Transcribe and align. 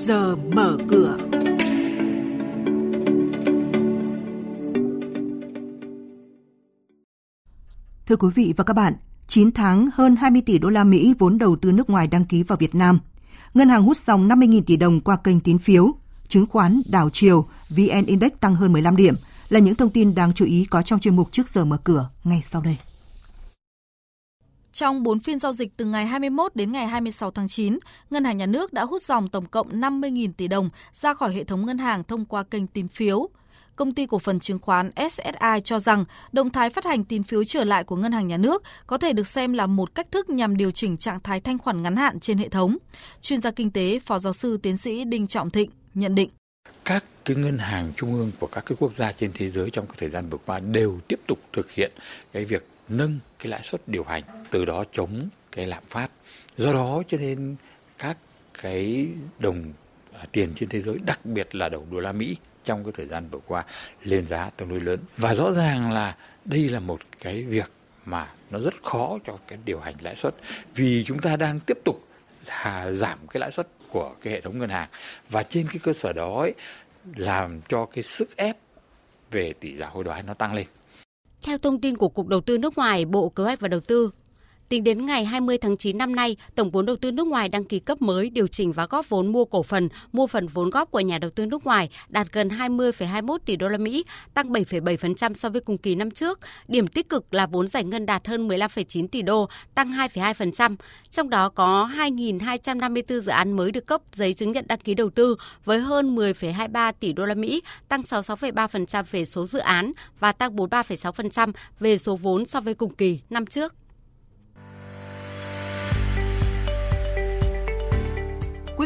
giờ 0.00 0.36
mở 0.36 0.78
cửa. 0.90 1.16
Thưa 8.06 8.16
quý 8.16 8.28
vị 8.34 8.54
và 8.56 8.64
các 8.64 8.74
bạn, 8.74 8.94
9 9.26 9.52
tháng 9.52 9.88
hơn 9.94 10.16
20 10.16 10.42
tỷ 10.46 10.58
đô 10.58 10.68
la 10.68 10.84
Mỹ 10.84 11.14
vốn 11.18 11.38
đầu 11.38 11.56
tư 11.56 11.72
nước 11.72 11.90
ngoài 11.90 12.06
đăng 12.06 12.24
ký 12.24 12.42
vào 12.42 12.56
Việt 12.56 12.74
Nam. 12.74 12.98
Ngân 13.54 13.68
hàng 13.68 13.82
hút 13.82 13.96
dòng 13.96 14.28
50.000 14.28 14.62
tỷ 14.66 14.76
đồng 14.76 15.00
qua 15.00 15.16
kênh 15.16 15.40
tín 15.40 15.58
phiếu, 15.58 15.92
chứng 16.28 16.46
khoán 16.46 16.82
đảo 16.90 17.10
chiều, 17.12 17.46
VN 17.68 18.04
Index 18.06 18.30
tăng 18.40 18.54
hơn 18.54 18.72
15 18.72 18.96
điểm 18.96 19.14
là 19.48 19.60
những 19.60 19.74
thông 19.74 19.90
tin 19.90 20.14
đáng 20.14 20.32
chú 20.32 20.44
ý 20.44 20.66
có 20.70 20.82
trong 20.82 21.00
chuyên 21.00 21.16
mục 21.16 21.32
trước 21.32 21.48
giờ 21.48 21.64
mở 21.64 21.76
cửa 21.84 22.08
ngay 22.24 22.42
sau 22.42 22.62
đây. 22.62 22.76
Trong 24.72 25.02
4 25.02 25.20
phiên 25.20 25.38
giao 25.38 25.52
dịch 25.52 25.76
từ 25.76 25.84
ngày 25.84 26.06
21 26.06 26.56
đến 26.56 26.72
ngày 26.72 26.86
26 26.86 27.30
tháng 27.30 27.48
9, 27.48 27.78
Ngân 28.10 28.24
hàng 28.24 28.36
Nhà 28.36 28.46
nước 28.46 28.72
đã 28.72 28.84
hút 28.84 29.02
dòng 29.02 29.28
tổng 29.28 29.46
cộng 29.46 29.80
50.000 29.80 30.32
tỷ 30.36 30.48
đồng 30.48 30.70
ra 30.92 31.14
khỏi 31.14 31.34
hệ 31.34 31.44
thống 31.44 31.66
ngân 31.66 31.78
hàng 31.78 32.04
thông 32.04 32.24
qua 32.24 32.42
kênh 32.42 32.66
tín 32.66 32.88
phiếu. 32.88 33.28
Công 33.76 33.94
ty 33.94 34.06
cổ 34.06 34.18
phần 34.18 34.40
chứng 34.40 34.58
khoán 34.58 34.90
SSI 35.10 35.60
cho 35.64 35.78
rằng 35.78 36.04
động 36.32 36.50
thái 36.50 36.70
phát 36.70 36.84
hành 36.84 37.04
tín 37.04 37.22
phiếu 37.22 37.44
trở 37.44 37.64
lại 37.64 37.84
của 37.84 37.96
Ngân 37.96 38.12
hàng 38.12 38.26
Nhà 38.26 38.36
nước 38.36 38.62
có 38.86 38.98
thể 38.98 39.12
được 39.12 39.26
xem 39.26 39.52
là 39.52 39.66
một 39.66 39.94
cách 39.94 40.06
thức 40.10 40.30
nhằm 40.30 40.56
điều 40.56 40.70
chỉnh 40.70 40.96
trạng 40.96 41.20
thái 41.20 41.40
thanh 41.40 41.58
khoản 41.58 41.82
ngắn 41.82 41.96
hạn 41.96 42.20
trên 42.20 42.38
hệ 42.38 42.48
thống. 42.48 42.76
Chuyên 43.20 43.40
gia 43.40 43.50
kinh 43.50 43.70
tế, 43.70 43.98
Phó 43.98 44.18
giáo 44.18 44.32
sư 44.32 44.56
tiến 44.56 44.76
sĩ 44.76 45.04
Đinh 45.04 45.26
Trọng 45.26 45.50
Thịnh 45.50 45.70
nhận 45.94 46.14
định 46.14 46.30
các 46.84 47.04
cái 47.24 47.36
ngân 47.36 47.58
hàng 47.58 47.92
trung 47.96 48.14
ương 48.14 48.30
của 48.40 48.46
các 48.46 48.64
cái 48.66 48.76
quốc 48.80 48.92
gia 48.92 49.12
trên 49.12 49.30
thế 49.34 49.50
giới 49.50 49.70
trong 49.70 49.86
cái 49.86 49.96
thời 50.00 50.08
gian 50.08 50.28
vừa 50.28 50.38
qua 50.46 50.58
đều 50.58 50.98
tiếp 51.08 51.20
tục 51.26 51.38
thực 51.52 51.70
hiện 51.70 51.92
cái 52.32 52.44
việc 52.44 52.66
nâng 52.90 53.18
cái 53.38 53.50
lãi 53.50 53.60
suất 53.64 53.88
điều 53.88 54.04
hành 54.04 54.22
từ 54.50 54.64
đó 54.64 54.84
chống 54.92 55.28
cái 55.52 55.66
lạm 55.66 55.82
phát. 55.88 56.10
Do 56.56 56.72
đó 56.72 57.02
cho 57.08 57.18
nên 57.18 57.56
các 57.98 58.16
cái 58.62 59.06
đồng 59.38 59.64
à, 60.12 60.26
tiền 60.32 60.52
trên 60.56 60.68
thế 60.68 60.82
giới 60.82 60.98
đặc 61.06 61.20
biệt 61.24 61.54
là 61.54 61.68
đồng 61.68 61.86
đô 61.90 62.00
la 62.00 62.12
Mỹ 62.12 62.36
trong 62.64 62.84
cái 62.84 62.92
thời 62.96 63.06
gian 63.06 63.28
vừa 63.30 63.40
qua 63.46 63.64
lên 64.02 64.26
giá 64.26 64.50
tương 64.56 64.68
đối 64.68 64.80
lớn. 64.80 65.00
Và 65.16 65.34
rõ 65.34 65.52
ràng 65.52 65.92
là 65.92 66.16
đây 66.44 66.68
là 66.68 66.80
một 66.80 67.00
cái 67.20 67.42
việc 67.42 67.70
mà 68.04 68.32
nó 68.50 68.58
rất 68.58 68.74
khó 68.82 69.18
cho 69.26 69.38
cái 69.48 69.58
điều 69.64 69.80
hành 69.80 69.94
lãi 70.00 70.16
suất 70.16 70.34
vì 70.74 71.04
chúng 71.04 71.18
ta 71.18 71.36
đang 71.36 71.60
tiếp 71.60 71.78
tục 71.84 72.06
giảm 72.90 73.18
cái 73.30 73.40
lãi 73.40 73.52
suất 73.52 73.68
của 73.88 74.14
cái 74.22 74.32
hệ 74.32 74.40
thống 74.40 74.58
ngân 74.58 74.70
hàng. 74.70 74.88
Và 75.28 75.42
trên 75.42 75.66
cái 75.66 75.78
cơ 75.82 75.92
sở 75.92 76.12
đó 76.12 76.40
ấy, 76.40 76.54
làm 77.16 77.60
cho 77.68 77.86
cái 77.86 78.04
sức 78.04 78.36
ép 78.36 78.56
về 79.30 79.52
tỷ 79.60 79.76
giá 79.76 79.86
hối 79.86 80.04
đoái 80.04 80.22
nó 80.22 80.34
tăng 80.34 80.54
lên. 80.54 80.66
Theo 81.42 81.58
thông 81.58 81.80
tin 81.80 81.96
của 81.96 82.08
Cục 82.08 82.26
Đầu 82.26 82.40
tư 82.40 82.58
nước 82.58 82.78
ngoài, 82.78 83.04
Bộ 83.04 83.28
Kế 83.28 83.44
hoạch 83.44 83.60
và 83.60 83.68
Đầu 83.68 83.80
tư, 83.80 84.10
Tính 84.70 84.84
đến 84.84 85.06
ngày 85.06 85.24
20 85.24 85.58
tháng 85.58 85.76
9 85.76 85.98
năm 85.98 86.16
nay, 86.16 86.36
tổng 86.54 86.70
vốn 86.70 86.86
đầu 86.86 86.96
tư 86.96 87.10
nước 87.10 87.26
ngoài 87.26 87.48
đăng 87.48 87.64
ký 87.64 87.78
cấp 87.78 88.02
mới 88.02 88.30
điều 88.30 88.46
chỉnh 88.46 88.72
và 88.72 88.86
góp 88.86 89.08
vốn 89.08 89.32
mua 89.32 89.44
cổ 89.44 89.62
phần, 89.62 89.88
mua 90.12 90.26
phần 90.26 90.46
vốn 90.46 90.70
góp 90.70 90.90
của 90.90 91.00
nhà 91.00 91.18
đầu 91.18 91.30
tư 91.30 91.46
nước 91.46 91.64
ngoài 91.64 91.88
đạt 92.08 92.32
gần 92.32 92.48
20,21 92.48 93.38
tỷ 93.38 93.56
đô 93.56 93.68
la 93.68 93.78
Mỹ, 93.78 94.04
tăng 94.34 94.52
7,7% 94.52 95.34
so 95.34 95.48
với 95.48 95.60
cùng 95.60 95.78
kỳ 95.78 95.94
năm 95.94 96.10
trước. 96.10 96.40
Điểm 96.68 96.86
tích 96.86 97.08
cực 97.08 97.34
là 97.34 97.46
vốn 97.46 97.68
giải 97.68 97.84
ngân 97.84 98.06
đạt 98.06 98.28
hơn 98.28 98.48
15,9 98.48 99.08
tỷ 99.08 99.22
đô, 99.22 99.48
tăng 99.74 99.90
2,2%. 99.90 100.76
Trong 101.10 101.30
đó 101.30 101.48
có 101.48 101.90
2.254 101.96 103.20
dự 103.20 103.30
án 103.30 103.52
mới 103.52 103.70
được 103.70 103.86
cấp 103.86 104.00
giấy 104.12 104.34
chứng 104.34 104.52
nhận 104.52 104.64
đăng 104.68 104.78
ký 104.78 104.94
đầu 104.94 105.10
tư 105.10 105.36
với 105.64 105.80
hơn 105.80 106.16
10,23 106.16 106.92
tỷ 107.00 107.12
đô 107.12 107.24
la 107.24 107.34
Mỹ, 107.34 107.62
tăng 107.88 108.00
66,3% 108.00 109.04
về 109.10 109.24
số 109.24 109.46
dự 109.46 109.58
án 109.58 109.92
và 110.20 110.32
tăng 110.32 110.56
43,6% 110.56 111.52
về 111.80 111.98
số 111.98 112.16
vốn 112.16 112.44
so 112.44 112.60
với 112.60 112.74
cùng 112.74 112.94
kỳ 112.94 113.20
năm 113.30 113.46
trước. 113.46 113.74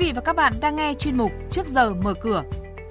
Vị 0.00 0.12
và 0.14 0.20
các 0.20 0.36
bạn 0.36 0.52
đang 0.60 0.76
nghe 0.76 0.94
chuyên 0.94 1.16
mục 1.16 1.32
Trước 1.50 1.66
giờ 1.66 1.94
mở 1.94 2.14
cửa. 2.14 2.44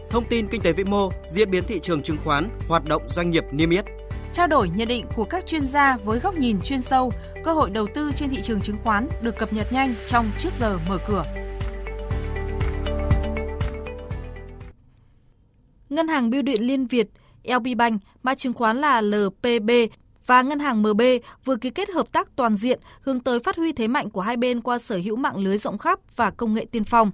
Thông 0.10 0.26
tin 0.30 0.48
kinh 0.48 0.62
tế 0.62 0.74
vĩ 0.74 0.84
mô, 0.84 1.10
diễn 1.26 1.52
biến 1.52 1.64
thị 1.68 1.80
trường 1.80 2.02
chứng 2.02 2.18
khoán, 2.24 2.50
hoạt 2.68 2.86
động 2.86 3.02
doanh 3.08 3.30
nghiệp 3.30 3.44
niêm 3.52 3.70
yết. 3.70 3.86
Trao 4.34 4.48
đổi 4.48 4.70
nhận 4.70 4.88
định 4.88 5.06
của 5.16 5.26
các 5.26 5.46
chuyên 5.46 5.62
gia 5.62 5.98
với 5.98 6.20
góc 6.20 6.36
nhìn 6.36 6.62
chuyên 6.62 6.82
sâu, 6.82 7.12
cơ 7.44 7.54
hội 7.54 7.70
đầu 7.70 7.88
tư 7.94 8.12
trên 8.16 8.30
thị 8.30 8.42
trường 8.42 8.62
chứng 8.62 8.78
khoán 8.84 9.08
được 9.22 9.38
cập 9.38 9.54
nhật 9.54 9.74
nhanh 9.74 9.94
trong 10.08 10.26
Trước 10.38 10.50
giờ 10.60 10.80
mở 10.90 10.98
cửa. 11.08 11.26
Ngân 15.90 16.08
hàng 16.08 16.30
Bưu 16.30 16.42
điện 16.42 16.64
Liên 16.64 16.88
Việt 16.88 17.08
LB 17.44 17.68
Bank, 17.78 18.02
mã 18.24 18.36
chứng 18.36 18.54
khoán 18.54 18.78
là 18.78 19.02
LPB 19.02 19.70
và 20.30 20.42
Ngân 20.42 20.60
hàng 20.60 20.82
MB 20.82 21.02
vừa 21.46 21.56
ký 21.56 21.70
kết 21.70 21.90
hợp 21.90 22.12
tác 22.12 22.28
toàn 22.36 22.56
diện 22.56 22.80
hướng 23.02 23.20
tới 23.20 23.40
phát 23.40 23.56
huy 23.56 23.74
thế 23.74 23.88
mạnh 23.88 24.10
của 24.10 24.22
hai 24.22 24.38
bên 24.38 24.62
qua 24.62 24.78
sở 24.78 25.00
hữu 25.04 25.16
mạng 25.16 25.38
lưới 25.38 25.58
rộng 25.58 25.78
khắp 25.78 26.00
và 26.16 26.32
công 26.32 26.54
nghệ 26.54 26.66
tiên 26.72 26.84
phong. 26.84 27.12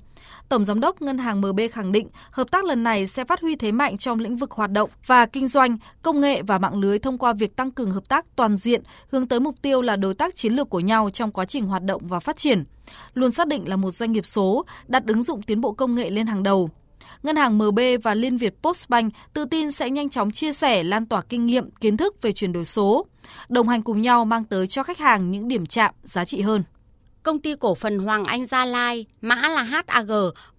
Tổng 0.50 0.64
giám 0.64 0.80
đốc 0.80 1.02
Ngân 1.02 1.18
hàng 1.18 1.42
MB 1.42 1.60
khẳng 1.72 1.92
định 1.92 2.08
hợp 2.32 2.52
tác 2.52 2.66
lần 2.66 2.84
này 2.84 3.08
sẽ 3.08 3.26
phát 3.26 3.42
huy 3.42 3.56
thế 3.56 3.72
mạnh 3.72 3.98
trong 3.98 4.20
lĩnh 4.20 4.36
vực 4.36 4.52
hoạt 4.52 4.72
động 4.72 4.90
và 5.06 5.26
kinh 5.26 5.48
doanh, 5.48 5.78
công 6.02 6.22
nghệ 6.22 6.42
và 6.42 6.58
mạng 6.58 6.80
lưới 6.80 7.00
thông 7.00 7.18
qua 7.18 7.34
việc 7.34 7.56
tăng 7.56 7.72
cường 7.72 7.92
hợp 7.92 8.10
tác 8.10 8.26
toàn 8.36 8.58
diện 8.58 8.82
hướng 9.12 9.28
tới 9.28 9.40
mục 9.40 9.56
tiêu 9.62 9.82
là 9.82 9.96
đối 9.96 10.14
tác 10.14 10.36
chiến 10.36 10.54
lược 10.54 10.70
của 10.70 10.80
nhau 10.80 11.10
trong 11.10 11.32
quá 11.32 11.46
trình 11.46 11.66
hoạt 11.66 11.84
động 11.84 12.02
và 12.08 12.20
phát 12.20 12.38
triển. 12.38 12.64
Luôn 13.14 13.32
xác 13.32 13.48
định 13.48 13.70
là 13.70 13.76
một 13.76 13.92
doanh 13.92 14.12
nghiệp 14.12 14.26
số, 14.26 14.66
đặt 14.88 15.04
ứng 15.08 15.22
dụng 15.22 15.42
tiến 15.42 15.62
bộ 15.62 15.72
công 15.72 15.96
nghệ 15.96 16.10
lên 16.10 16.28
hàng 16.28 16.44
đầu. 16.44 16.70
Ngân 17.24 17.36
hàng 17.36 17.58
MB 17.58 17.80
và 18.04 18.16
Liên 18.16 18.38
Việt 18.38 18.54
Postbank 18.64 19.14
tự 19.34 19.46
tin 19.46 19.72
sẽ 19.72 19.90
nhanh 19.90 20.10
chóng 20.10 20.32
chia 20.32 20.54
sẻ, 20.54 20.84
lan 20.84 21.06
tỏa 21.06 21.22
kinh 21.22 21.46
nghiệm, 21.46 21.72
kiến 21.72 21.98
thức 21.98 22.22
về 22.22 22.32
chuyển 22.32 22.54
đổi 22.54 22.66
số, 22.66 23.06
đồng 23.50 23.68
hành 23.68 23.82
cùng 23.82 24.02
nhau 24.02 24.26
mang 24.26 24.44
tới 24.44 24.68
cho 24.68 24.84
khách 24.84 24.98
hàng 24.98 25.32
những 25.32 25.48
điểm 25.48 25.66
chạm 25.66 25.94
giá 26.04 26.26
trị 26.26 26.42
hơn. 26.42 26.64
Công 27.26 27.40
ty 27.40 27.56
cổ 27.60 27.76
phần 27.76 28.00
Hoàng 28.00 28.24
Anh 28.24 28.46
Gia 28.46 28.66
Lai, 28.66 29.06
mã 29.22 29.36
là 29.36 29.64
HAG, 29.64 30.10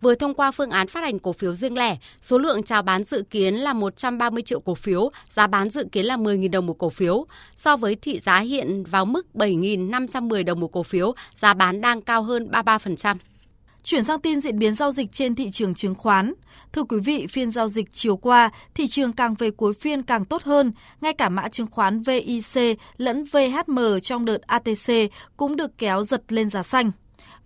vừa 0.01 0.15
thông 0.15 0.35
qua 0.35 0.51
phương 0.51 0.71
án 0.71 0.89
phát 0.89 1.01
hành 1.01 1.19
cổ 1.19 1.33
phiếu 1.33 1.55
riêng 1.55 1.79
lẻ. 1.79 1.97
Số 2.21 2.39
lượng 2.39 2.63
chào 2.63 2.83
bán 2.83 3.05
dự 3.05 3.23
kiến 3.31 3.55
là 3.55 3.73
130 3.73 4.43
triệu 4.43 4.61
cổ 4.61 4.75
phiếu, 4.75 5.11
giá 5.29 5.47
bán 5.47 5.71
dự 5.71 5.87
kiến 5.93 6.07
là 6.07 6.17
10.000 6.17 6.51
đồng 6.51 6.67
một 6.67 6.79
cổ 6.79 6.91
phiếu. 6.91 7.27
So 7.57 7.77
với 7.77 7.95
thị 7.95 8.19
giá 8.19 8.39
hiện 8.39 8.85
vào 8.85 9.05
mức 9.05 9.27
7.510 9.35 10.45
đồng 10.45 10.61
một 10.61 10.73
cổ 10.73 10.83
phiếu, 10.83 11.15
giá 11.35 11.55
bán 11.55 11.81
đang 11.81 12.03
cao 12.03 12.23
hơn 12.23 12.49
33%. 12.51 13.17
Chuyển 13.87 14.05
sang 14.05 14.21
tin 14.21 14.41
diễn 14.41 14.59
biến 14.59 14.75
giao 14.75 14.91
dịch 14.91 15.13
trên 15.13 15.35
thị 15.35 15.51
trường 15.51 15.75
chứng 15.75 15.95
khoán. 15.95 16.35
Thưa 16.73 16.83
quý 16.83 17.01
vị, 17.01 17.27
phiên 17.27 17.51
giao 17.51 17.69
dịch 17.69 17.93
chiều 17.93 18.17
qua, 18.17 18.51
thị 18.75 18.87
trường 18.89 19.13
càng 19.13 19.35
về 19.35 19.51
cuối 19.51 19.75
phiên 19.75 20.03
càng 20.03 20.25
tốt 20.25 20.43
hơn. 20.43 20.73
Ngay 21.01 21.13
cả 21.13 21.29
mã 21.29 21.49
chứng 21.49 21.67
khoán 21.71 22.01
VIC 22.01 22.79
lẫn 22.97 23.25
VHM 23.25 23.79
trong 24.03 24.25
đợt 24.25 24.43
ATC 24.43 24.93
cũng 25.37 25.57
được 25.57 25.79
kéo 25.79 26.03
giật 26.03 26.33
lên 26.33 26.49
giá 26.49 26.63
xanh. 26.63 26.91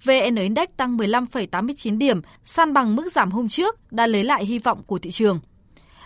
VN 0.05 0.37
Index 0.37 0.69
tăng 0.77 0.97
15,89 0.97 1.99
điểm, 1.99 2.21
san 2.45 2.73
bằng 2.73 2.97
mức 2.97 3.13
giảm 3.13 3.31
hôm 3.31 3.49
trước, 3.49 3.93
đã 3.93 4.07
lấy 4.07 4.25
lại 4.25 4.47
hy 4.47 4.59
vọng 4.59 4.83
của 4.87 4.99
thị 4.99 5.11
trường. 5.11 5.41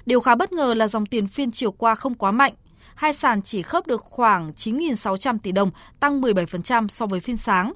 Điều 0.07 0.21
khá 0.21 0.35
bất 0.35 0.53
ngờ 0.53 0.75
là 0.75 0.89
dòng 0.89 1.07
tiền 1.07 1.29
phiên 1.29 1.53
chiều 1.53 1.73
qua 1.73 1.95
không 1.95 2.15
quá 2.15 2.31
mạnh. 2.31 2.55
Hai 2.95 3.13
sàn 3.13 3.43
chỉ 3.43 3.63
khớp 3.63 3.87
được 3.87 4.03
khoảng 4.05 4.51
9.600 4.57 5.39
tỷ 5.39 5.53
đồng, 5.53 5.71
tăng 6.01 6.21
17% 6.21 6.89
so 6.89 7.07
với 7.07 7.21
phiên 7.21 7.37
sáng. 7.37 7.73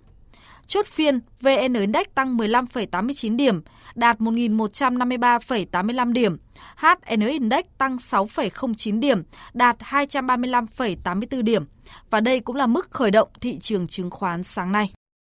Chốt 0.69 0.87
phiên, 0.87 1.21
VN 1.41 1.75
Index 1.75 2.06
tăng 2.15 2.37
15,89 2.37 3.37
điểm, 3.37 3.62
đạt 3.95 4.19
1.153,85 4.19 6.12
điểm. 6.12 6.37
HN 6.77 7.21
Index 7.21 7.65
tăng 7.79 7.97
6,09 7.97 9.01
điểm, 9.01 9.23
đạt 9.55 9.77
235,84 9.79 11.43
điểm. 11.43 11.65
Và 12.11 12.21
đây 12.21 12.41
cũng 12.41 12.56
là 12.56 12.67
mức 12.67 12.91
khởi 12.91 13.11
động 13.11 13.29
thị 13.41 13.59
trường 13.59 13.89
chứng 13.89 14.11
khoán 14.11 14.43
sáng 14.43 14.73
nay. 14.73 14.93